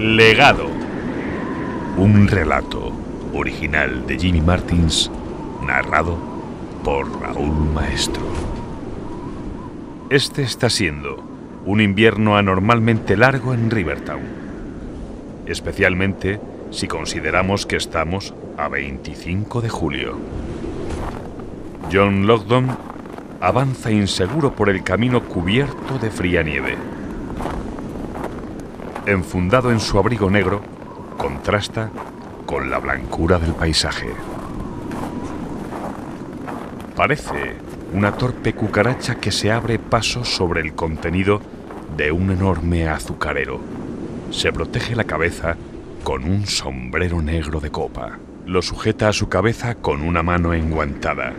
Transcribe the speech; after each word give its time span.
Legado. 0.00 0.66
Un 1.98 2.26
relato 2.26 2.90
original 3.34 4.06
de 4.06 4.18
Jimmy 4.18 4.40
Martins, 4.40 5.10
narrado 5.62 6.16
por 6.82 7.20
Raúl 7.20 7.68
Maestro. 7.74 8.22
Este 10.08 10.42
está 10.42 10.70
siendo 10.70 11.22
un 11.66 11.82
invierno 11.82 12.38
anormalmente 12.38 13.14
largo 13.14 13.52
en 13.52 13.70
Rivertown, 13.70 14.22
especialmente 15.44 16.40
si 16.70 16.88
consideramos 16.88 17.66
que 17.66 17.76
estamos 17.76 18.32
a 18.56 18.68
25 18.68 19.60
de 19.60 19.68
julio. 19.68 20.16
John 21.92 22.26
Lockdown 22.26 22.74
avanza 23.42 23.90
inseguro 23.90 24.54
por 24.56 24.70
el 24.70 24.82
camino 24.82 25.24
cubierto 25.24 25.98
de 25.98 26.10
fría 26.10 26.42
nieve. 26.42 26.78
Enfundado 29.10 29.72
en 29.72 29.80
su 29.80 29.98
abrigo 29.98 30.30
negro, 30.30 30.62
contrasta 31.18 31.90
con 32.46 32.70
la 32.70 32.78
blancura 32.78 33.40
del 33.40 33.54
paisaje. 33.54 34.06
Parece 36.94 37.56
una 37.92 38.12
torpe 38.12 38.52
cucaracha 38.52 39.16
que 39.16 39.32
se 39.32 39.50
abre 39.50 39.80
paso 39.80 40.24
sobre 40.24 40.60
el 40.60 40.74
contenido 40.74 41.40
de 41.96 42.12
un 42.12 42.30
enorme 42.30 42.86
azucarero. 42.86 43.58
Se 44.30 44.52
protege 44.52 44.94
la 44.94 45.02
cabeza 45.02 45.56
con 46.04 46.22
un 46.22 46.46
sombrero 46.46 47.20
negro 47.20 47.58
de 47.58 47.72
copa. 47.72 48.16
Lo 48.46 48.62
sujeta 48.62 49.08
a 49.08 49.12
su 49.12 49.28
cabeza 49.28 49.74
con 49.74 50.02
una 50.02 50.22
mano 50.22 50.54
enguantada. 50.54 51.32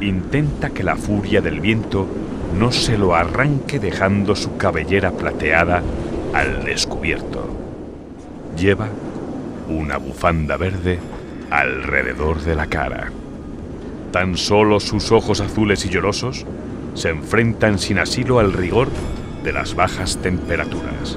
Intenta 0.00 0.70
que 0.70 0.84
la 0.84 0.94
furia 0.94 1.40
del 1.40 1.58
viento 1.58 2.06
no 2.56 2.70
se 2.70 2.96
lo 2.96 3.16
arranque 3.16 3.80
dejando 3.80 4.36
su 4.36 4.56
cabellera 4.56 5.10
plateada 5.10 5.82
al 6.34 6.64
descubierto. 6.64 7.48
Lleva 8.58 8.88
una 9.68 9.96
bufanda 9.98 10.56
verde 10.56 10.98
alrededor 11.50 12.40
de 12.42 12.56
la 12.56 12.66
cara. 12.66 13.10
Tan 14.10 14.36
solo 14.36 14.80
sus 14.80 15.12
ojos 15.12 15.40
azules 15.40 15.86
y 15.86 15.88
llorosos 15.88 16.44
se 16.94 17.10
enfrentan 17.10 17.78
sin 17.78 17.98
asilo 17.98 18.40
al 18.40 18.52
rigor 18.52 18.88
de 19.44 19.52
las 19.52 19.74
bajas 19.74 20.18
temperaturas. 20.18 21.16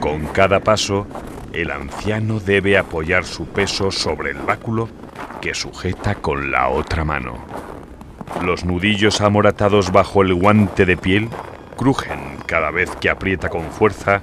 Con 0.00 0.26
cada 0.26 0.60
paso, 0.60 1.06
el 1.52 1.70
anciano 1.70 2.40
debe 2.40 2.78
apoyar 2.78 3.24
su 3.24 3.46
peso 3.46 3.90
sobre 3.90 4.30
el 4.30 4.38
báculo 4.38 4.88
que 5.40 5.54
sujeta 5.54 6.14
con 6.14 6.50
la 6.50 6.68
otra 6.68 7.04
mano. 7.04 7.38
Los 8.42 8.64
nudillos 8.64 9.20
amoratados 9.20 9.92
bajo 9.92 10.22
el 10.22 10.34
guante 10.34 10.86
de 10.86 10.96
piel 10.96 11.28
crujen 11.76 12.38
cada 12.46 12.70
vez 12.70 12.90
que 12.96 13.10
aprieta 13.10 13.48
con 13.48 13.70
fuerza 13.70 14.22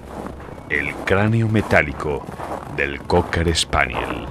el 0.69 0.93
cráneo 1.05 1.47
metálico 1.47 2.25
del 2.75 3.01
Cocker 3.01 3.53
Spaniel. 3.55 4.25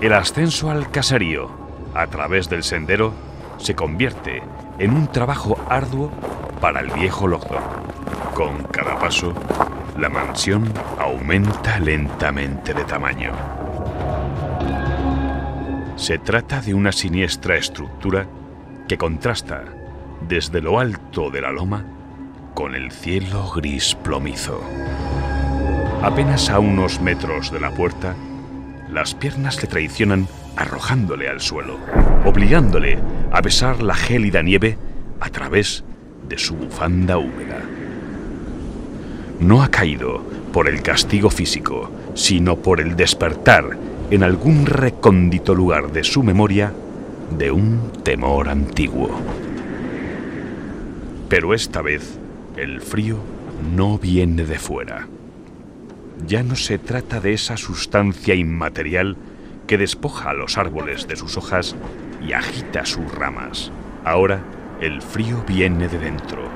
El 0.00 0.12
ascenso 0.12 0.70
al 0.70 0.90
caserío 0.90 1.50
a 1.94 2.06
través 2.06 2.48
del 2.48 2.62
sendero 2.62 3.12
se 3.58 3.74
convierte 3.74 4.42
en 4.78 4.92
un 4.92 5.08
trabajo 5.08 5.58
arduo 5.68 6.10
para 6.60 6.80
el 6.80 6.90
viejo 6.90 7.26
Lockdown. 7.26 7.62
Con 8.34 8.64
cada 8.64 8.98
paso, 8.98 9.34
la 9.98 10.08
mansión 10.08 10.72
aumenta 10.98 11.78
lentamente 11.78 12.72
de 12.74 12.84
tamaño. 12.84 13.32
Se 15.96 16.18
trata 16.18 16.60
de 16.62 16.72
una 16.72 16.92
siniestra 16.92 17.56
estructura 17.56 18.26
que 18.88 18.96
contrasta 18.96 19.64
desde 20.26 20.60
lo 20.60 20.80
alto 20.80 21.30
de 21.30 21.42
la 21.42 21.52
loma 21.52 21.84
con 22.60 22.74
el 22.74 22.92
cielo 22.92 23.50
gris 23.56 23.96
plomizo. 24.04 24.60
Apenas 26.02 26.50
a 26.50 26.58
unos 26.58 27.00
metros 27.00 27.50
de 27.50 27.58
la 27.58 27.70
puerta, 27.70 28.14
las 28.92 29.14
piernas 29.14 29.62
le 29.62 29.66
traicionan 29.66 30.28
arrojándole 30.56 31.30
al 31.30 31.40
suelo, 31.40 31.78
obligándole 32.26 32.98
a 33.32 33.40
besar 33.40 33.82
la 33.82 33.94
gélida 33.94 34.42
nieve 34.42 34.76
a 35.20 35.30
través 35.30 35.84
de 36.28 36.36
su 36.36 36.54
bufanda 36.54 37.16
húmeda. 37.16 37.62
No 39.40 39.62
ha 39.62 39.68
caído 39.68 40.22
por 40.52 40.68
el 40.68 40.82
castigo 40.82 41.30
físico, 41.30 41.90
sino 42.12 42.56
por 42.56 42.82
el 42.82 42.94
despertar 42.94 43.78
en 44.10 44.22
algún 44.22 44.66
recóndito 44.66 45.54
lugar 45.54 45.92
de 45.92 46.04
su 46.04 46.22
memoria 46.22 46.74
de 47.38 47.52
un 47.52 47.90
temor 48.02 48.50
antiguo. 48.50 49.18
Pero 51.30 51.54
esta 51.54 51.80
vez 51.80 52.19
el 52.60 52.82
frío 52.82 53.16
no 53.74 53.96
viene 53.96 54.44
de 54.44 54.58
fuera. 54.58 55.08
Ya 56.26 56.42
no 56.42 56.56
se 56.56 56.76
trata 56.76 57.18
de 57.18 57.32
esa 57.32 57.56
sustancia 57.56 58.34
inmaterial 58.34 59.16
que 59.66 59.78
despoja 59.78 60.30
a 60.30 60.34
los 60.34 60.58
árboles 60.58 61.08
de 61.08 61.16
sus 61.16 61.38
hojas 61.38 61.74
y 62.22 62.34
agita 62.34 62.84
sus 62.84 63.10
ramas. 63.14 63.72
Ahora 64.04 64.42
el 64.78 65.00
frío 65.00 65.42
viene 65.46 65.88
de 65.88 65.98
dentro, 65.98 66.50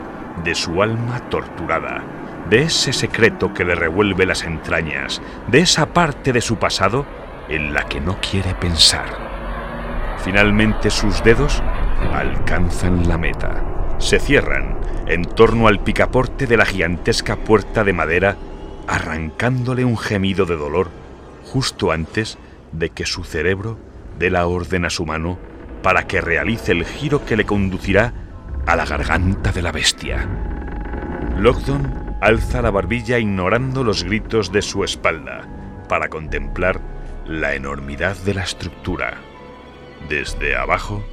de 0.44 0.54
su 0.54 0.82
alma 0.82 1.20
torturada, 1.31 2.03
de 2.50 2.62
ese 2.64 2.93
secreto 2.93 3.54
que 3.54 3.64
le 3.64 3.75
revuelve 3.75 4.26
las 4.26 4.44
entrañas, 4.44 5.22
de 5.48 5.60
esa 5.60 5.94
parte 5.94 6.34
de 6.34 6.43
su 6.43 6.56
pasado 6.56 7.06
en 7.48 7.72
la 7.72 7.84
que 7.88 8.03
no 8.03 8.19
quiere 8.20 8.54
pensar. 8.54 9.06
Finalmente 10.22 10.91
sus 10.91 11.25
dedos 11.25 11.62
alcanzan 12.12 13.09
la 13.09 13.16
meta, 13.16 13.84
se 13.99 14.19
cierran 14.19 14.77
en 15.06 15.25
torno 15.25 15.69
al 15.69 15.81
picaporte 15.81 16.47
de 16.47 16.56
la 16.56 16.65
gigantesca 16.65 17.37
puerta 17.37 17.84
de 17.84 17.93
madera, 17.93 18.37
arrancándole 18.87 19.84
un 19.84 19.99
gemido 19.99 20.47
de 20.47 20.56
dolor 20.56 20.88
justo 21.44 21.93
antes 21.93 22.38
de 22.72 22.91
que 22.91 23.06
su 23.06 23.25
cerebro 23.25 23.78
dé 24.19 24.31
la 24.31 24.47
orden 24.47 24.84
a 24.84 24.91
su 24.91 25.05
mano 25.06 25.38
para 25.82 26.06
que 26.06 26.21
realice 26.21 26.72
el 26.72 26.84
giro 26.84 27.25
que 27.25 27.37
le 27.37 27.44
conducirá 27.44 28.12
a 28.66 28.77
la 28.77 28.87
garganta 28.87 29.53
de 29.53 29.62
la 29.62 29.72
bestia. 29.72 30.28
Lockdown 31.38 32.16
alza 32.21 32.62
la 32.62 32.71
barbilla 32.71 33.19
ignorando 33.19 33.84
los 33.84 34.05
gritos 34.05 34.50
de 34.50 34.62
su 34.62 34.82
espalda 34.82 35.47
para 35.88 36.09
contemplar 36.09 36.81
la 37.26 37.55
enormidad 37.55 38.16
de 38.16 38.34
la 38.34 38.43
estructura. 38.43 39.19
Desde 40.09 40.56
abajo 40.56 41.05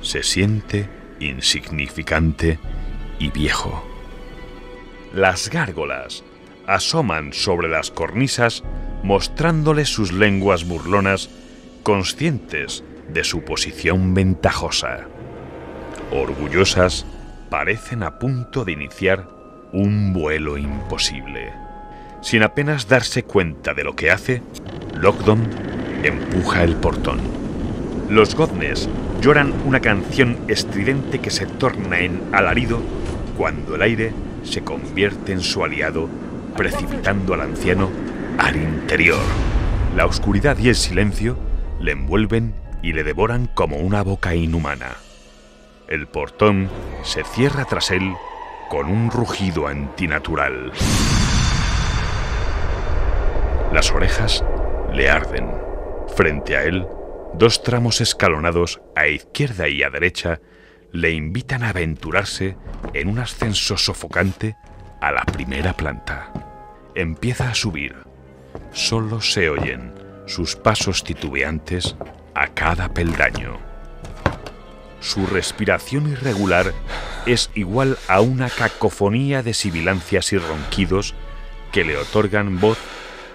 se 0.00 0.22
siente 0.22 0.88
insignificante 1.20 2.58
y 3.18 3.30
viejo. 3.30 3.84
Las 5.12 5.50
gárgolas 5.50 6.24
asoman 6.66 7.32
sobre 7.32 7.68
las 7.68 7.90
cornisas 7.90 8.62
mostrándole 9.02 9.84
sus 9.84 10.12
lenguas 10.12 10.66
burlonas 10.66 11.30
conscientes 11.82 12.84
de 13.08 13.24
su 13.24 13.42
posición 13.42 14.14
ventajosa. 14.14 15.06
Orgullosas, 16.10 17.06
parecen 17.48 18.02
a 18.02 18.18
punto 18.18 18.64
de 18.64 18.72
iniciar 18.72 19.28
un 19.72 20.12
vuelo 20.12 20.58
imposible. 20.58 21.52
Sin 22.20 22.42
apenas 22.42 22.88
darse 22.88 23.22
cuenta 23.22 23.74
de 23.74 23.84
lo 23.84 23.94
que 23.96 24.10
hace, 24.10 24.42
Lockdown 24.94 25.48
empuja 26.02 26.64
el 26.64 26.76
portón. 26.76 27.20
Los 28.10 28.34
goznes 28.34 28.88
lloran 29.20 29.52
una 29.64 29.80
canción 29.80 30.38
estridente 30.48 31.18
que 31.18 31.30
se 31.30 31.46
torna 31.46 32.00
en 32.00 32.22
alarido 32.32 32.80
cuando 33.36 33.74
el 33.74 33.82
aire 33.82 34.12
se 34.44 34.62
convierte 34.62 35.32
en 35.32 35.40
su 35.40 35.64
aliado, 35.64 36.08
precipitando 36.56 37.34
al 37.34 37.42
anciano 37.42 37.90
al 38.38 38.56
interior. 38.56 39.20
La 39.96 40.06
oscuridad 40.06 40.58
y 40.58 40.68
el 40.68 40.74
silencio 40.76 41.36
le 41.80 41.92
envuelven 41.92 42.54
y 42.82 42.92
le 42.92 43.04
devoran 43.04 43.48
como 43.54 43.78
una 43.78 44.02
boca 44.02 44.34
inhumana. 44.34 44.96
El 45.88 46.06
portón 46.06 46.68
se 47.02 47.24
cierra 47.24 47.64
tras 47.64 47.90
él 47.90 48.14
con 48.68 48.88
un 48.88 49.10
rugido 49.10 49.66
antinatural. 49.66 50.72
Las 53.72 53.90
orejas 53.92 54.44
le 54.92 55.10
arden. 55.10 55.50
Frente 56.14 56.56
a 56.56 56.64
él, 56.64 56.86
dos 57.34 57.62
tramos 57.62 58.00
escalonados 58.00 58.80
a 58.96 59.06
izquierda 59.06 59.68
y 59.68 59.82
a 59.82 59.90
derecha 59.90 60.40
le 60.92 61.10
invitan 61.12 61.62
a 61.62 61.70
aventurarse 61.70 62.56
en 62.94 63.08
un 63.08 63.18
ascenso 63.18 63.76
sofocante 63.76 64.56
a 65.00 65.12
la 65.12 65.24
primera 65.24 65.74
planta. 65.74 66.32
Empieza 66.94 67.50
a 67.50 67.54
subir. 67.54 67.94
Solo 68.72 69.20
se 69.20 69.50
oyen 69.50 69.94
sus 70.26 70.56
pasos 70.56 71.04
titubeantes 71.04 71.96
a 72.34 72.48
cada 72.48 72.88
peldaño. 72.88 73.58
Su 75.00 75.26
respiración 75.26 76.10
irregular 76.10 76.72
es 77.26 77.50
igual 77.54 77.98
a 78.08 78.20
una 78.20 78.50
cacofonía 78.50 79.42
de 79.42 79.54
sibilancias 79.54 80.32
y 80.32 80.38
ronquidos 80.38 81.14
que 81.72 81.84
le 81.84 81.96
otorgan 81.96 82.58
voz 82.58 82.78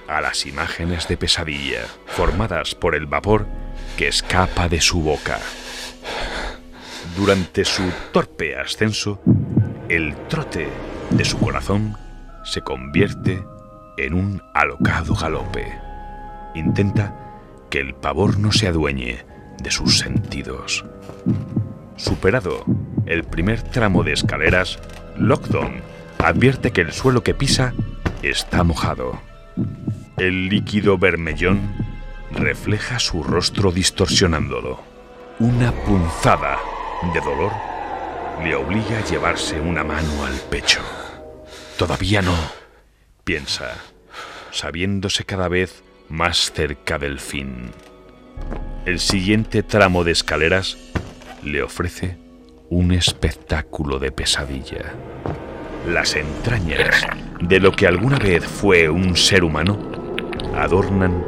a 0.08 0.20
las 0.20 0.46
imágenes 0.46 1.08
de 1.08 1.18
pesadilla 1.18 1.86
formadas 2.06 2.76
por 2.76 2.96
el 2.96 3.06
vapor 3.06 3.48
que 3.98 4.08
escapa 4.08 4.68
de 4.68 4.82
su 4.82 5.02
boca. 5.02 5.40
Durante 7.16 7.64
su 7.66 7.84
torpe 8.12 8.58
ascenso, 8.58 9.22
el 9.90 10.16
trote 10.28 10.68
de 11.12 11.26
su 11.26 11.38
corazón 11.38 11.96
se 12.44 12.62
convierte 12.62 13.44
en 13.98 14.14
un 14.14 14.42
alocado 14.54 15.14
galope. 15.16 15.80
Intenta 16.56 17.16
que 17.70 17.80
el 17.80 17.94
pavor 17.94 18.40
no 18.40 18.52
se 18.52 18.68
adueñe 18.68 19.26
de 19.62 19.72
sus 19.72 20.00
sentidos. 20.00 20.86
Superado 21.96 22.66
el 23.06 23.24
primer 23.24 23.62
tramo 23.62 24.04
de 24.04 24.14
escaleras, 24.14 24.80
Lockdown 25.18 25.82
advierte 26.18 26.72
que 26.72 26.82
el 26.82 26.92
suelo 26.92 27.22
que 27.24 27.34
pisa 27.34 27.74
está 28.24 28.64
mojado. 28.64 29.20
El 30.18 30.50
líquido 30.50 30.98
vermellón 30.98 31.83
refleja 32.34 33.00
su 33.00 33.24
rostro 33.24 33.72
distorsionándolo. 33.72 34.82
Una 35.40 35.72
punzada 35.72 36.60
de 37.14 37.20
dolor 37.22 37.52
le 38.44 38.56
obliga 38.56 39.00
a 39.00 39.06
llevarse 39.06 39.60
una 39.60 39.84
mano 39.84 40.26
al 40.26 40.36
pecho. 40.50 40.82
Todavía 41.78 42.22
no, 42.22 42.36
piensa, 43.24 43.76
sabiéndose 44.52 45.26
cada 45.26 45.48
vez 45.48 45.84
más 46.10 46.52
cerca 46.52 46.98
del 46.98 47.20
fin. 47.20 47.72
El 48.86 49.00
siguiente 49.00 49.64
tramo 49.64 50.04
de 50.04 50.12
escaleras 50.12 50.78
le 51.44 51.62
ofrece 51.62 52.18
un 52.70 52.92
espectáculo 52.92 54.00
de 54.00 54.12
pesadilla. 54.12 54.94
Las 55.88 56.16
entrañas 56.16 57.06
de 57.42 57.60
lo 57.60 57.72
que 57.72 57.88
alguna 57.88 58.18
vez 58.18 58.46
fue 58.46 58.90
un 58.90 59.16
ser 59.16 59.44
humano 59.44 59.78
adornan 60.56 61.24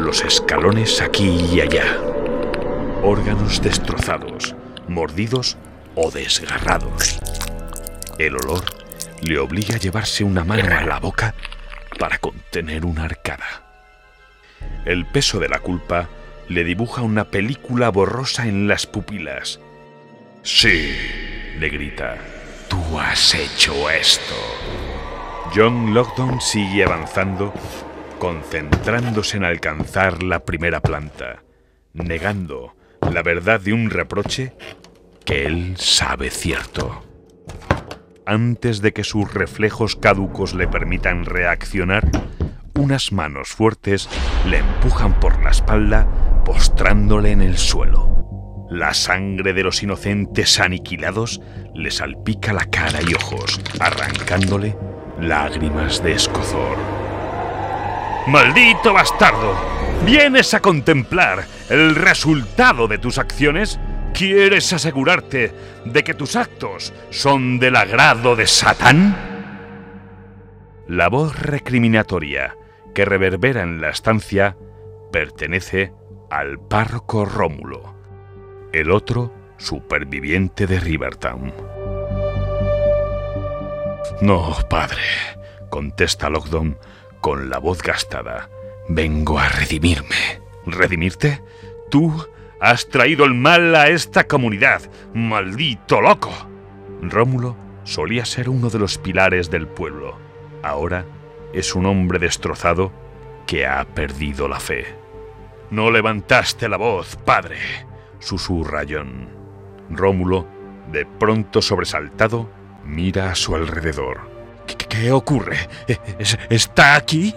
los 0.00 0.24
escalones 0.24 1.00
aquí 1.00 1.28
y 1.52 1.60
allá. 1.60 1.98
Órganos 3.02 3.62
destrozados, 3.62 4.54
mordidos 4.88 5.56
o 5.94 6.10
desgarrados. 6.10 7.18
El 8.18 8.36
olor 8.36 8.64
le 9.22 9.38
obliga 9.38 9.76
a 9.76 9.78
llevarse 9.78 10.24
una 10.24 10.44
mano 10.44 10.76
a 10.76 10.82
la 10.82 10.98
boca 10.98 11.34
para 11.98 12.18
contener 12.18 12.84
una 12.84 13.04
arcada. 13.04 13.64
El 14.84 15.06
peso 15.06 15.38
de 15.38 15.48
la 15.48 15.60
culpa 15.60 16.08
le 16.48 16.64
dibuja 16.64 17.02
una 17.02 17.24
película 17.24 17.90
borrosa 17.90 18.46
en 18.46 18.68
las 18.68 18.86
pupilas. 18.86 19.60
Sí, 20.42 20.96
le 21.58 21.68
grita, 21.68 22.16
tú 22.68 22.98
has 22.98 23.34
hecho 23.34 23.90
esto. 23.90 24.34
John 25.54 25.94
Lockdown 25.94 26.40
sigue 26.40 26.84
avanzando, 26.84 27.52
concentrándose 28.18 29.36
en 29.36 29.44
alcanzar 29.44 30.22
la 30.22 30.44
primera 30.44 30.80
planta, 30.80 31.42
negando 31.92 32.74
la 33.12 33.22
verdad 33.22 33.60
de 33.60 33.72
un 33.72 33.90
reproche 33.90 34.52
que 35.24 35.46
él 35.46 35.74
sabe 35.76 36.30
cierto. 36.30 37.02
Antes 38.24 38.80
de 38.80 38.92
que 38.92 39.04
sus 39.04 39.32
reflejos 39.32 39.96
caducos 39.96 40.54
le 40.54 40.66
permitan 40.66 41.24
reaccionar, 41.24 42.10
unas 42.74 43.12
manos 43.12 43.48
fuertes 43.48 44.08
le 44.48 44.58
empujan 44.58 45.18
por 45.20 45.42
la 45.42 45.50
espalda, 45.50 46.06
postrándole 46.44 47.30
en 47.30 47.40
el 47.40 47.56
suelo. 47.56 48.66
La 48.68 48.94
sangre 48.94 49.52
de 49.52 49.62
los 49.62 49.82
inocentes 49.82 50.58
aniquilados 50.58 51.40
le 51.74 51.90
salpica 51.90 52.52
la 52.52 52.64
cara 52.64 52.98
y 53.08 53.14
ojos, 53.14 53.60
arrancándole 53.78 54.76
lágrimas 55.20 56.02
de 56.02 56.12
escozor. 56.12 57.05
¡Maldito 58.26 58.92
bastardo! 58.92 59.54
¿Vienes 60.04 60.52
a 60.52 60.60
contemplar 60.60 61.44
el 61.70 61.94
resultado 61.94 62.88
de 62.88 62.98
tus 62.98 63.18
acciones? 63.18 63.78
¿Quieres 64.12 64.72
asegurarte 64.72 65.52
de 65.84 66.02
que 66.02 66.12
tus 66.12 66.34
actos 66.34 66.92
son 67.10 67.60
del 67.60 67.76
agrado 67.76 68.34
de 68.34 68.48
Satán? 68.48 69.16
La 70.88 71.08
voz 71.08 71.38
recriminatoria 71.38 72.56
que 72.94 73.04
reverbera 73.04 73.62
en 73.62 73.80
la 73.80 73.90
estancia 73.90 74.56
pertenece 75.12 75.92
al 76.28 76.58
párroco 76.58 77.24
Rómulo, 77.26 77.94
el 78.72 78.90
otro 78.90 79.32
superviviente 79.56 80.66
de 80.66 80.80
Rivertown. 80.80 81.54
No, 84.20 84.56
padre, 84.68 85.02
contesta 85.70 86.28
Lockdown 86.28 86.76
con 87.26 87.50
la 87.50 87.58
voz 87.58 87.82
gastada. 87.82 88.48
Vengo 88.88 89.36
a 89.40 89.48
redimirme. 89.48 90.40
¿Redimirte? 90.64 91.42
Tú 91.90 92.24
has 92.60 92.88
traído 92.88 93.24
el 93.24 93.34
mal 93.34 93.74
a 93.74 93.88
esta 93.88 94.28
comunidad, 94.28 94.82
maldito 95.12 96.00
loco. 96.00 96.30
Rómulo 97.02 97.56
solía 97.82 98.24
ser 98.24 98.48
uno 98.48 98.70
de 98.70 98.78
los 98.78 98.98
pilares 98.98 99.50
del 99.50 99.66
pueblo. 99.66 100.16
Ahora 100.62 101.04
es 101.52 101.74
un 101.74 101.86
hombre 101.86 102.20
destrozado 102.20 102.92
que 103.44 103.66
ha 103.66 103.84
perdido 103.86 104.46
la 104.46 104.60
fe. 104.60 104.86
No 105.72 105.90
levantaste 105.90 106.68
la 106.68 106.76
voz, 106.76 107.16
padre, 107.16 107.58
susurra 108.20 108.84
John. 108.88 109.30
Rómulo, 109.90 110.46
de 110.92 111.04
pronto 111.06 111.60
sobresaltado, 111.60 112.48
mira 112.84 113.32
a 113.32 113.34
su 113.34 113.56
alrededor. 113.56 114.35
¿Qué, 114.76 115.12
ocurre? 115.12 115.58
¿E-, 115.88 115.98
¿Está 116.50 116.96
aquí? 116.96 117.34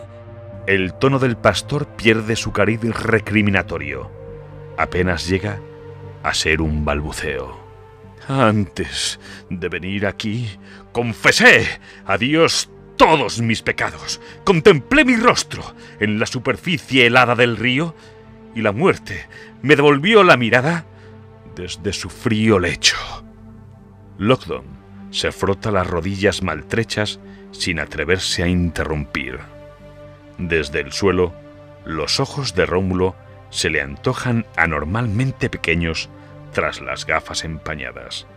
El 0.68 0.94
tono 0.94 1.20
del 1.20 1.38
pastor 1.38 1.88
pierde 1.88 2.36
su 2.36 2.52
cariz 2.52 2.82
recriminatorio. 2.82 4.12
Apenas 4.78 5.28
llega 5.28 5.60
a 6.24 6.34
ser 6.34 6.62
un 6.62 6.86
balbuceo. 6.86 7.60
Antes 8.28 9.20
de 9.50 9.70
venir 9.70 10.06
aquí, 10.06 10.48
confesé 10.92 11.68
a 12.06 12.18
Dios 12.18 12.70
todos 12.98 13.42
mis 13.42 13.62
pecados. 13.62 14.22
Contemplé 14.44 15.06
mi 15.06 15.16
rostro 15.16 15.64
en 16.00 16.20
la 16.20 16.26
superficie 16.26 17.08
helada 17.08 17.34
del 17.36 17.58
río 17.58 17.96
y 18.54 18.62
la 18.62 18.72
muerte 18.72 19.26
me 19.62 19.76
devolvió 19.76 20.24
la 20.24 20.38
mirada 20.38 20.86
desde 21.56 21.94
su 21.94 22.10
frío 22.10 22.60
lecho. 22.60 22.98
Lockdown 24.18 24.79
se 25.12 25.32
frota 25.32 25.72
las 25.72 25.88
rodillas 25.88 26.44
maltrechas 26.44 27.20
sin 27.52 27.80
atreverse 27.80 28.44
a 28.44 28.48
interrumpir. 28.48 29.40
Desde 30.38 30.80
el 30.80 30.92
suelo, 30.92 31.34
los 31.86 32.20
ojos 32.20 32.56
de 32.56 32.66
Rómulo 32.66 33.16
se 33.50 33.70
le 33.70 33.82
antojan 33.82 34.46
anormalmente 34.56 35.50
pequeños 35.50 36.10
tras 36.54 36.82
las 36.82 37.06
gafas 37.06 37.44
empañadas. 37.44 38.28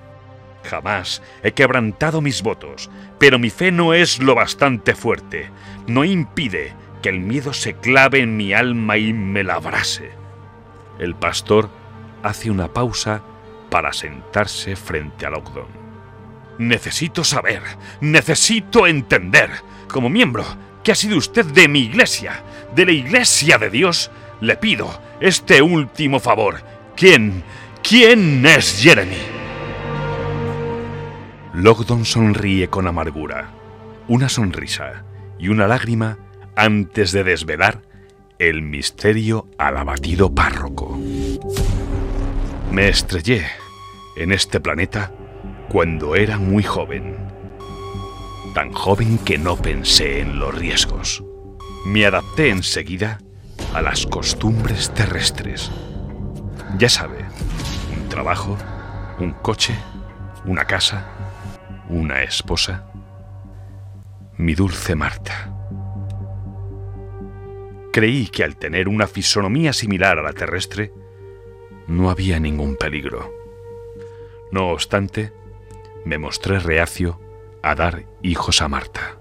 Jamás 0.64 1.22
he 1.42 1.52
quebrantado 1.52 2.20
mis 2.20 2.42
votos, 2.42 2.90
pero 3.18 3.38
mi 3.38 3.50
fe 3.50 3.72
no 3.72 3.94
es 3.94 4.20
lo 4.20 4.34
bastante 4.34 4.94
fuerte. 4.94 5.50
No 5.86 6.04
impide 6.04 6.72
que 7.02 7.08
el 7.08 7.20
miedo 7.20 7.52
se 7.52 7.74
clave 7.74 8.20
en 8.20 8.36
mi 8.36 8.52
alma 8.52 8.96
y 8.96 9.12
me 9.12 9.42
la 9.42 9.54
abrase. 9.54 10.10
El 10.98 11.14
pastor 11.16 11.68
hace 12.22 12.50
una 12.50 12.72
pausa 12.72 13.22
para 13.70 13.92
sentarse 13.92 14.76
frente 14.76 15.26
a 15.26 15.30
Lockdown. 15.30 15.81
Necesito 16.58 17.24
saber, 17.24 17.62
necesito 18.00 18.86
entender, 18.86 19.50
como 19.88 20.08
miembro 20.08 20.44
que 20.82 20.92
ha 20.92 20.94
sido 20.94 21.16
usted 21.16 21.46
de 21.46 21.68
mi 21.68 21.80
iglesia, 21.80 22.42
de 22.74 22.86
la 22.86 22.92
iglesia 22.92 23.58
de 23.58 23.70
Dios, 23.70 24.10
le 24.40 24.56
pido 24.56 25.00
este 25.20 25.62
último 25.62 26.18
favor. 26.18 26.62
¿Quién, 26.96 27.44
quién 27.82 28.44
es 28.44 28.80
Jeremy? 28.82 29.16
Lockdown 31.54 32.04
sonríe 32.04 32.68
con 32.68 32.86
amargura, 32.86 33.50
una 34.08 34.28
sonrisa 34.28 35.04
y 35.38 35.48
una 35.48 35.66
lágrima 35.66 36.18
antes 36.56 37.12
de 37.12 37.24
desvelar 37.24 37.82
el 38.38 38.62
misterio 38.62 39.46
al 39.58 39.76
abatido 39.76 40.34
párroco. 40.34 40.98
Me 42.72 42.88
estrellé 42.88 43.46
en 44.16 44.32
este 44.32 44.60
planeta 44.60 45.12
cuando 45.72 46.16
era 46.16 46.36
muy 46.36 46.62
joven, 46.62 47.16
tan 48.54 48.72
joven 48.72 49.16
que 49.16 49.38
no 49.38 49.56
pensé 49.56 50.20
en 50.20 50.38
los 50.38 50.54
riesgos. 50.54 51.24
Me 51.86 52.04
adapté 52.04 52.50
enseguida 52.50 53.20
a 53.72 53.80
las 53.80 54.04
costumbres 54.04 54.92
terrestres. 54.92 55.72
Ya 56.76 56.90
sabe, 56.90 57.24
un 57.96 58.06
trabajo, 58.10 58.58
un 59.18 59.32
coche, 59.32 59.74
una 60.44 60.66
casa, 60.66 61.08
una 61.88 62.22
esposa, 62.22 62.84
mi 64.36 64.54
dulce 64.54 64.94
Marta. 64.94 65.56
Creí 67.94 68.26
que 68.26 68.44
al 68.44 68.56
tener 68.56 68.88
una 68.88 69.06
fisonomía 69.06 69.72
similar 69.72 70.18
a 70.18 70.22
la 70.22 70.34
terrestre, 70.34 70.92
no 71.86 72.10
había 72.10 72.38
ningún 72.38 72.76
peligro. 72.76 73.32
No 74.50 74.68
obstante, 74.68 75.32
me 76.04 76.18
mostré 76.18 76.58
reacio 76.58 77.20
a 77.62 77.74
dar 77.74 78.06
hijos 78.22 78.62
a 78.62 78.68
Marta, 78.68 79.18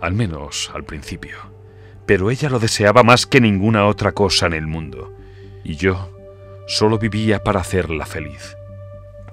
al 0.00 0.14
menos 0.14 0.70
al 0.74 0.84
principio, 0.84 1.36
pero 2.06 2.30
ella 2.30 2.48
lo 2.48 2.58
deseaba 2.58 3.02
más 3.02 3.26
que 3.26 3.40
ninguna 3.40 3.86
otra 3.86 4.12
cosa 4.12 4.46
en 4.46 4.54
el 4.54 4.66
mundo, 4.66 5.12
y 5.64 5.76
yo 5.76 6.10
solo 6.66 6.98
vivía 6.98 7.42
para 7.42 7.60
hacerla 7.60 8.06
feliz. 8.06 8.56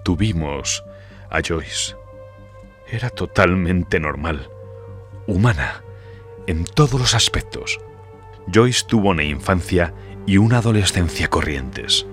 Tuvimos 0.03 0.83
a 1.29 1.41
Joyce, 1.41 1.95
era 2.89 3.09
totalmente 3.09 3.99
normal. 3.99 4.49
humana, 5.27 5.83
en 6.47 6.63
todos 6.63 6.93
los 6.99 7.13
aspectos. 7.13 7.79
Joyce 8.53 8.85
tuvo 8.87 9.09
una 9.09 9.23
infancia 9.23 9.93
y 10.25 10.37
una 10.37 10.59
adolescencia 10.59 11.27
corrientes. 11.29 12.05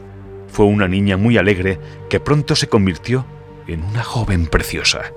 Fue 0.48 0.66
una 0.66 0.88
niña 0.88 1.16
muy 1.16 1.38
alegre 1.38 1.78
que 2.10 2.18
pronto 2.18 2.56
se 2.56 2.68
convirtió 2.68 3.24
en 3.66 3.82
una 3.82 4.02
joven 4.02 4.46
preciosa. 4.46 5.12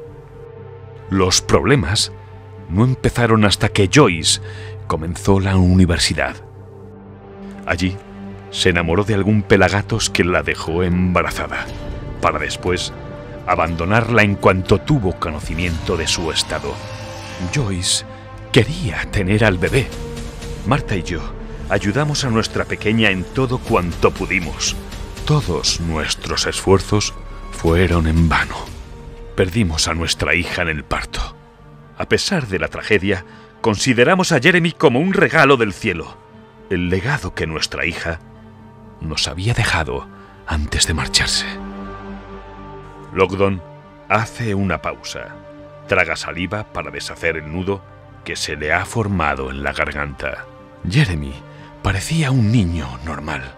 Los 1.09 1.41
problemas 1.41 2.11
no 2.69 2.83
empezaron 2.83 3.45
hasta 3.45 3.69
que 3.69 3.89
Joyce 3.93 4.41
comenzó 4.87 5.39
la 5.39 5.57
universidad. 5.57 6.35
Allí 7.65 7.97
se 8.51 8.69
enamoró 8.69 9.03
de 9.03 9.13
algún 9.13 9.41
pelagatos 9.41 10.09
que 10.09 10.23
la 10.23 10.43
dejó 10.43 10.83
embarazada, 10.83 11.65
para 12.21 12.39
después 12.39 12.93
abandonarla 13.45 14.23
en 14.23 14.35
cuanto 14.35 14.79
tuvo 14.79 15.13
conocimiento 15.19 15.97
de 15.97 16.07
su 16.07 16.31
estado. 16.31 16.73
Joyce 17.53 18.05
quería 18.51 19.05
tener 19.11 19.45
al 19.45 19.57
bebé. 19.57 19.87
Marta 20.65 20.95
y 20.95 21.03
yo 21.03 21.21
ayudamos 21.69 22.23
a 22.25 22.29
nuestra 22.29 22.65
pequeña 22.65 23.09
en 23.09 23.23
todo 23.23 23.57
cuanto 23.57 24.11
pudimos. 24.11 24.75
Todos 25.25 25.81
nuestros 25.81 26.45
esfuerzos 26.45 27.13
fueron 27.57 28.05
en 28.05 28.29
vano. 28.29 28.55
Perdimos 29.35 29.87
a 29.87 29.95
nuestra 29.95 30.35
hija 30.35 30.61
en 30.61 30.67
el 30.67 30.83
parto. 30.83 31.35
A 31.97 32.07
pesar 32.07 32.45
de 32.45 32.59
la 32.59 32.67
tragedia, 32.67 33.25
consideramos 33.61 34.31
a 34.31 34.39
Jeremy 34.39 34.73
como 34.73 34.99
un 34.99 35.11
regalo 35.11 35.57
del 35.57 35.73
cielo, 35.73 36.17
el 36.69 36.89
legado 36.89 37.33
que 37.33 37.47
nuestra 37.47 37.87
hija 37.87 38.19
nos 39.01 39.27
había 39.27 39.55
dejado 39.55 40.07
antes 40.45 40.85
de 40.85 40.93
marcharse. 40.93 41.47
Logdon 43.11 43.63
hace 44.07 44.53
una 44.53 44.83
pausa, 44.83 45.35
traga 45.87 46.15
saliva 46.15 46.71
para 46.71 46.91
deshacer 46.91 47.37
el 47.37 47.51
nudo 47.51 47.81
que 48.23 48.35
se 48.35 48.55
le 48.55 48.71
ha 48.71 48.85
formado 48.85 49.49
en 49.49 49.63
la 49.63 49.73
garganta. 49.73 50.45
Jeremy 50.87 51.33
parecía 51.81 52.29
un 52.29 52.51
niño 52.51 52.99
normal. 53.03 53.55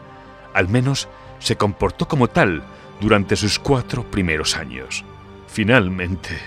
Al 0.54 0.70
menos 0.70 1.10
se 1.40 1.58
comportó 1.58 2.08
como 2.08 2.30
tal 2.30 2.64
durante 3.00 3.36
sus 3.36 3.60
cuatro 3.60 4.04
primeros 4.04 4.56
años. 4.56 5.04
Finalmente 5.48 6.38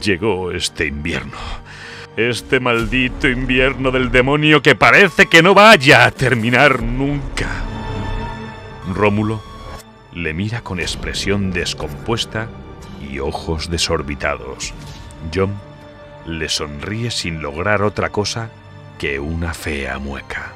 llegó 0.00 0.50
este 0.52 0.86
invierno. 0.86 1.38
Este 2.16 2.60
maldito 2.60 3.28
invierno 3.28 3.90
del 3.90 4.12
demonio 4.12 4.62
que 4.62 4.76
parece 4.76 5.26
que 5.26 5.42
no 5.42 5.54
vaya 5.54 6.04
a 6.04 6.10
terminar 6.10 6.82
nunca. 6.82 7.48
Rómulo 8.92 9.42
le 10.12 10.32
mira 10.32 10.62
con 10.62 10.78
expresión 10.78 11.50
descompuesta 11.50 12.48
y 13.00 13.18
ojos 13.18 13.68
desorbitados. 13.68 14.72
John 15.34 15.54
le 16.26 16.48
sonríe 16.48 17.10
sin 17.10 17.42
lograr 17.42 17.82
otra 17.82 18.10
cosa 18.10 18.50
que 18.98 19.18
una 19.18 19.52
fea 19.52 19.98
mueca. 19.98 20.52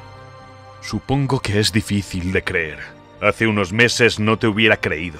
Supongo 0.81 1.41
que 1.41 1.59
es 1.59 1.73
difícil 1.73 2.31
de 2.31 2.43
creer. 2.43 2.98
Hace 3.21 3.47
unos 3.47 3.73
meses 3.73 4.19
no 4.19 4.37
te 4.37 4.47
hubiera 4.47 4.77
creído, 4.77 5.19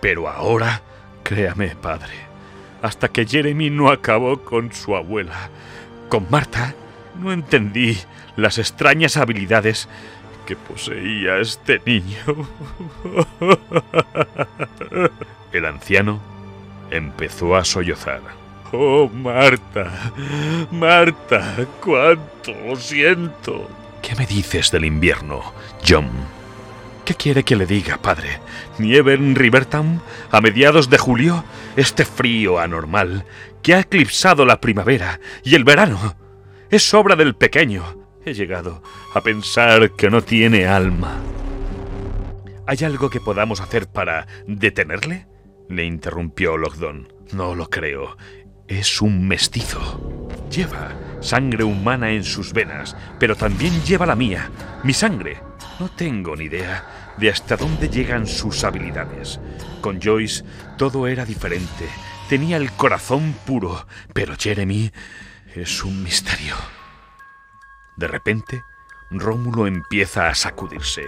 pero 0.00 0.28
ahora, 0.28 0.82
créame, 1.22 1.76
padre, 1.76 2.14
hasta 2.82 3.08
que 3.08 3.24
Jeremy 3.24 3.70
no 3.70 3.90
acabó 3.90 4.42
con 4.42 4.72
su 4.72 4.96
abuela, 4.96 5.50
con 6.08 6.26
Marta, 6.28 6.74
no 7.20 7.32
entendí 7.32 7.98
las 8.36 8.58
extrañas 8.58 9.16
habilidades 9.16 9.88
que 10.44 10.56
poseía 10.56 11.38
este 11.38 11.80
niño. 11.84 12.18
El 15.52 15.66
anciano 15.66 16.20
empezó 16.90 17.56
a 17.56 17.64
sollozar. 17.64 18.20
Oh, 18.72 19.08
Marta, 19.08 20.12
Marta, 20.72 21.66
cuánto 21.82 22.52
lo 22.66 22.76
siento. 22.76 23.70
¿Qué 24.02 24.14
me 24.16 24.26
dices 24.26 24.70
del 24.70 24.84
invierno, 24.84 25.52
John? 25.86 26.10
¿Qué 27.06 27.14
quiere 27.14 27.44
que 27.44 27.56
le 27.56 27.66
diga, 27.66 27.98
padre? 27.98 28.40
¿Nieve 28.78 29.14
en 29.14 29.34
Rivertown 29.36 30.02
a 30.30 30.40
mediados 30.40 30.90
de 30.90 30.98
julio? 30.98 31.44
Este 31.76 32.04
frío 32.04 32.58
anormal 32.58 33.24
que 33.62 33.74
ha 33.74 33.80
eclipsado 33.80 34.44
la 34.44 34.60
primavera 34.60 35.20
y 35.42 35.54
el 35.54 35.64
verano. 35.64 36.16
Es 36.68 36.92
obra 36.92 37.16
del 37.16 37.34
pequeño, 37.34 38.06
He 38.24 38.34
llegado 38.34 38.82
a 39.14 39.20
pensar 39.20 39.92
que 39.92 40.10
no 40.10 40.20
tiene 40.20 40.66
alma. 40.66 41.20
¿Hay 42.66 42.78
algo 42.84 43.08
que 43.08 43.20
podamos 43.20 43.60
hacer 43.60 43.86
para 43.86 44.26
detenerle? 44.48 45.28
Le 45.68 45.84
interrumpió 45.84 46.56
Logdon. 46.56 47.12
No 47.32 47.54
lo 47.54 47.70
creo. 47.70 48.16
Es 48.66 49.00
un 49.00 49.28
mestizo. 49.28 50.28
Lleva 50.50 50.92
sangre 51.20 51.62
humana 51.62 52.10
en 52.10 52.24
sus 52.24 52.52
venas, 52.52 52.96
pero 53.20 53.36
también 53.36 53.80
lleva 53.84 54.06
la 54.06 54.16
mía, 54.16 54.50
mi 54.82 54.92
sangre. 54.92 55.40
No 55.78 55.88
tengo 55.90 56.36
ni 56.36 56.44
idea 56.44 57.14
de 57.18 57.30
hasta 57.30 57.56
dónde 57.56 57.88
llegan 57.88 58.26
sus 58.26 58.64
habilidades. 58.64 59.40
Con 59.80 60.00
Joyce 60.00 60.44
todo 60.78 61.06
era 61.06 61.24
diferente. 61.24 61.88
Tenía 62.28 62.56
el 62.56 62.72
corazón 62.72 63.34
puro, 63.44 63.86
pero 64.14 64.34
Jeremy 64.38 64.90
es 65.54 65.84
un 65.84 66.02
misterio. 66.02 66.56
De 67.96 68.08
repente, 68.08 68.62
Rómulo 69.10 69.66
empieza 69.66 70.28
a 70.28 70.34
sacudirse. 70.34 71.04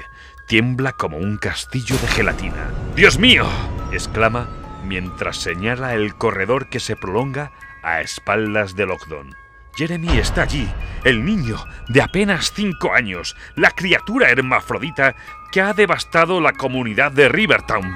Tiembla 0.47 0.93
como 0.93 1.17
un 1.17 1.39
castillo 1.39 1.97
de 1.99 2.09
gelatina. 2.09 2.71
¡Dios 2.95 3.19
mío! 3.19 3.47
exclama 3.93 4.49
mientras 4.85 5.39
señala 5.39 5.95
el 5.95 6.15
corredor 6.15 6.69
que 6.69 6.81
se 6.81 6.97
prolonga 6.97 7.53
a 7.83 8.01
espaldas 8.01 8.75
de 8.77 8.87
Lockdown. 8.87 9.48
Jeremy 9.79 10.19
está 10.19 10.43
allí, 10.43 10.69
el 11.05 11.25
niño 11.25 11.65
de 11.87 12.03
apenas 12.03 12.53
cinco 12.53 12.93
años, 12.95 13.37
la 13.55 13.71
criatura 13.71 14.29
hermafrodita 14.29 15.15
que 15.53 15.61
ha 15.61 15.73
devastado 15.73 16.41
la 16.41 16.53
comunidad 16.53 17.13
de 17.13 17.29
Rivertown. 17.29 17.95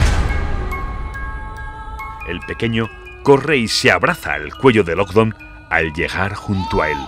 El 2.29 2.39
pequeño 2.47 2.89
corre 3.25 3.57
y 3.57 3.67
se 3.67 3.91
abraza 3.91 4.35
al 4.35 4.55
cuello 4.55 4.85
de 4.85 4.95
Lockdown 4.95 5.35
al 5.71 5.93
llegar 5.93 6.35
junto 6.35 6.83
a 6.83 6.89
él 6.89 6.99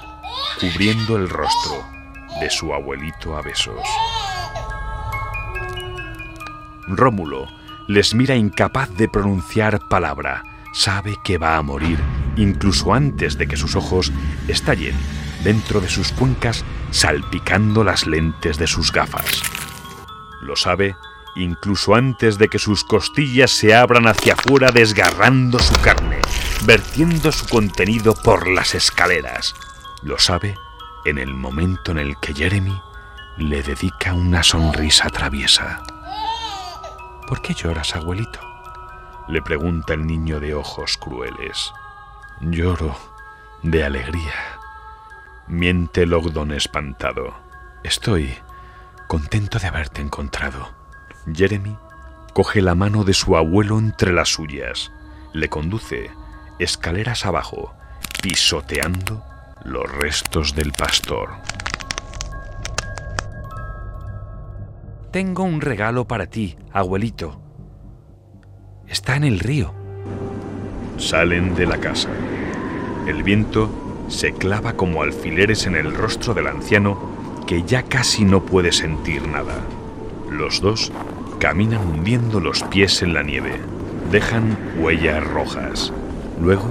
cubriendo 0.58 1.18
el 1.18 1.28
rostro 1.28 1.86
de 2.40 2.50
su 2.50 2.74
abuelito 2.74 3.36
a 3.36 3.42
besos. 3.42 3.86
Rómulo 6.88 7.46
les 7.86 8.12
mira 8.12 8.34
incapaz 8.34 8.90
de 8.96 9.08
pronunciar 9.08 9.78
palabra. 9.88 10.42
Sabe 10.72 11.14
que 11.22 11.38
va 11.38 11.56
a 11.58 11.62
morir 11.62 12.00
incluso 12.36 12.94
antes 12.94 13.38
de 13.38 13.46
que 13.46 13.56
sus 13.56 13.76
ojos 13.76 14.12
estallen 14.48 14.94
dentro 15.42 15.80
de 15.80 15.88
sus 15.88 16.12
cuencas 16.12 16.64
salpicando 16.90 17.84
las 17.84 18.06
lentes 18.06 18.58
de 18.58 18.66
sus 18.66 18.92
gafas. 18.92 19.42
Lo 20.42 20.56
sabe 20.56 20.96
incluso 21.36 21.94
antes 21.94 22.38
de 22.38 22.48
que 22.48 22.58
sus 22.58 22.84
costillas 22.84 23.50
se 23.50 23.74
abran 23.74 24.06
hacia 24.06 24.34
afuera 24.34 24.70
desgarrando 24.70 25.58
su 25.58 25.74
carne, 25.80 26.20
vertiendo 26.64 27.32
su 27.32 27.46
contenido 27.48 28.14
por 28.14 28.48
las 28.48 28.74
escaleras. 28.74 29.54
Lo 30.02 30.18
sabe 30.18 30.54
en 31.04 31.18
el 31.18 31.34
momento 31.34 31.92
en 31.92 31.98
el 31.98 32.16
que 32.18 32.34
Jeremy 32.34 32.80
le 33.36 33.62
dedica 33.62 34.14
una 34.14 34.42
sonrisa 34.42 35.10
traviesa. 35.10 35.82
¿Por 37.26 37.42
qué 37.42 37.54
lloras, 37.54 37.96
abuelito? 37.96 38.40
le 39.26 39.40
pregunta 39.40 39.94
el 39.94 40.06
niño 40.06 40.38
de 40.38 40.54
ojos 40.54 40.98
crueles. 40.98 41.72
Lloro 42.40 42.96
de 43.62 43.84
alegría. 43.84 44.58
Miente 45.46 46.04
Logdon 46.04 46.52
espantado. 46.52 47.34
Estoy 47.84 48.34
contento 49.06 49.58
de 49.58 49.68
haberte 49.68 50.00
encontrado. 50.02 50.74
Jeremy 51.32 51.76
coge 52.32 52.60
la 52.60 52.74
mano 52.74 53.04
de 53.04 53.14
su 53.14 53.36
abuelo 53.36 53.78
entre 53.78 54.12
las 54.12 54.30
suyas, 54.30 54.90
le 55.32 55.48
conduce 55.48 56.10
escaleras 56.58 57.24
abajo, 57.24 57.72
pisoteando 58.20 59.22
los 59.64 59.90
restos 59.90 60.54
del 60.54 60.72
pastor. 60.72 61.30
Tengo 65.12 65.44
un 65.44 65.60
regalo 65.60 66.08
para 66.08 66.26
ti, 66.26 66.58
abuelito. 66.72 67.40
Está 68.88 69.14
en 69.14 69.24
el 69.24 69.38
río. 69.38 69.83
Salen 70.98 71.54
de 71.54 71.66
la 71.66 71.78
casa. 71.78 72.08
El 73.06 73.22
viento 73.22 73.70
se 74.08 74.32
clava 74.32 74.74
como 74.74 75.02
alfileres 75.02 75.66
en 75.66 75.76
el 75.76 75.94
rostro 75.94 76.34
del 76.34 76.46
anciano 76.46 76.98
que 77.46 77.62
ya 77.62 77.82
casi 77.82 78.24
no 78.24 78.44
puede 78.44 78.72
sentir 78.72 79.26
nada. 79.26 79.54
Los 80.30 80.60
dos 80.60 80.92
caminan 81.38 81.86
hundiendo 81.86 82.40
los 82.40 82.62
pies 82.64 83.02
en 83.02 83.14
la 83.14 83.22
nieve. 83.22 83.60
Dejan 84.10 84.56
huellas 84.78 85.22
rojas, 85.24 85.92
luego 86.40 86.64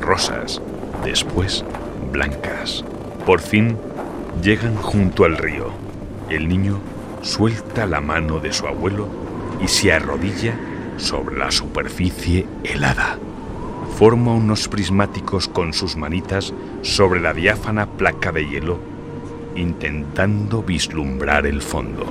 rosas, 0.00 0.60
después 1.04 1.64
blancas. 2.12 2.84
Por 3.26 3.40
fin 3.40 3.76
llegan 4.42 4.76
junto 4.76 5.24
al 5.24 5.36
río. 5.36 5.70
El 6.28 6.48
niño 6.48 6.78
suelta 7.22 7.86
la 7.86 8.00
mano 8.00 8.38
de 8.38 8.52
su 8.52 8.66
abuelo 8.66 9.08
y 9.62 9.68
se 9.68 9.92
arrodilla 9.92 10.54
sobre 10.96 11.36
la 11.36 11.50
superficie 11.50 12.46
helada. 12.64 13.18
Forma 14.00 14.32
unos 14.32 14.66
prismáticos 14.66 15.46
con 15.46 15.74
sus 15.74 15.94
manitas 15.94 16.54
sobre 16.80 17.20
la 17.20 17.34
diáfana 17.34 17.84
placa 17.84 18.32
de 18.32 18.48
hielo, 18.48 18.78
intentando 19.56 20.62
vislumbrar 20.62 21.44
el 21.44 21.60
fondo. 21.60 22.06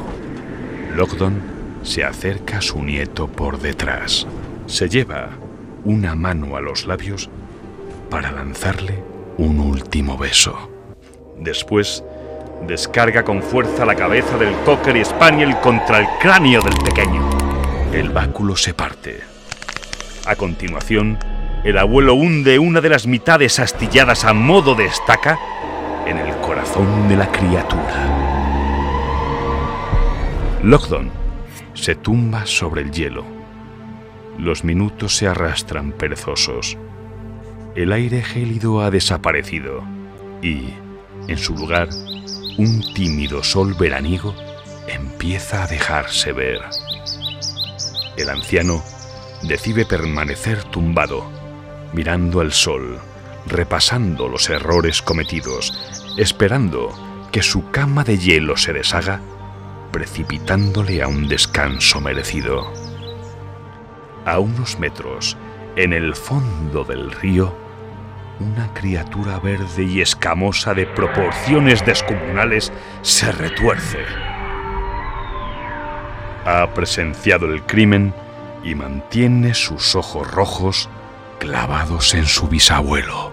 Lockdown 0.96 1.42
se 1.82 2.04
acerca 2.04 2.60
a 2.60 2.62
su 2.62 2.84
nieto 2.84 3.28
por 3.28 3.58
detrás. 3.58 4.28
Se 4.68 4.88
lleva 4.88 5.30
una 5.84 6.14
mano 6.14 6.56
a 6.58 6.62
los 6.62 6.86
labios 6.86 7.28
para 8.12 8.32
lanzarle 8.32 9.04
un 9.40 9.60
último 9.60 10.16
beso. 10.16 10.70
Después, 11.40 12.04
descarga 12.68 13.24
con 13.24 13.42
fuerza 13.42 13.84
la 13.84 13.96
cabeza 13.96 14.38
del 14.38 14.54
Cocker 14.64 15.04
Spaniel 15.04 15.58
contra 15.60 16.02
el 16.02 16.08
cráneo 16.22 16.62
del 16.62 16.78
pequeño. 16.84 17.28
El 17.92 18.10
báculo 18.10 18.56
se 18.56 18.76
parte. 18.76 19.22
A 20.28 20.36
continuación, 20.36 21.18
el 21.64 21.78
abuelo 21.78 22.14
hunde 22.16 22.58
una 22.58 22.80
de 22.82 22.90
las 22.90 23.06
mitades 23.06 23.60
astilladas 23.60 24.24
a 24.24 24.34
modo 24.34 24.76
de 24.76 24.86
estaca 24.86 25.38
en 26.06 26.18
el 26.18 26.36
corazón 26.38 27.10
de 27.10 27.18
la 27.18 27.32
criatura. 27.32 28.30
Lockdown 30.64 31.12
se 31.74 31.96
tumba 31.96 32.46
sobre 32.46 32.82
el 32.82 32.92
hielo. 32.92 33.26
Los 34.38 34.64
minutos 34.64 35.16
se 35.16 35.28
arrastran 35.28 35.92
perezosos. 35.92 36.78
El 37.76 37.92
aire 37.92 38.24
gélido 38.24 38.82
ha 38.82 38.90
desaparecido 38.90 39.84
y, 40.42 40.74
en 41.28 41.38
su 41.38 41.56
lugar, 41.56 41.90
un 42.58 42.82
tímido 42.94 43.44
sol 43.44 43.76
veraniego 43.78 44.34
empieza 44.88 45.64
a 45.64 45.68
dejarse 45.68 46.32
ver. 46.32 46.62
El 48.18 48.30
anciano 48.30 48.82
decide 49.44 49.86
permanecer 49.86 50.64
tumbado, 50.64 51.39
mirando 51.94 52.42
al 52.42 52.52
sol, 52.52 53.00
repasando 53.46 54.28
los 54.28 54.50
errores 54.50 55.02
cometidos, 55.02 55.74
esperando 56.18 56.90
que 57.32 57.42
su 57.42 57.70
cama 57.72 58.04
de 58.04 58.18
hielo 58.18 58.58
se 58.58 58.74
deshaga, 58.74 59.22
precipitándole 59.92 61.02
a 61.02 61.08
un 61.08 61.28
descanso 61.28 62.02
merecido. 62.02 62.72
A 64.26 64.40
unos 64.40 64.80
metros, 64.80 65.38
en 65.76 65.94
el 65.94 66.16
fondo 66.16 66.84
del 66.84 67.12
río, 67.12 67.56
una 68.40 68.74
criatura 68.74 69.40
verde 69.40 69.84
y 69.84 70.02
escamosa 70.02 70.74
de 70.74 70.86
proporciones 70.86 71.86
descomunales 71.86 72.72
se 73.02 73.32
retuerce. 73.32 74.00
Ha 76.46 76.70
presenciado 76.74 77.48
el 77.48 77.64
crimen 77.64 78.14
y 78.64 78.76
mantiene 78.76 79.54
sus 79.54 79.96
ojos 79.96 80.30
rojos 80.32 80.90
clavados 81.40 82.14
en 82.14 82.26
su 82.26 82.48
bisabuelo. 82.48 83.29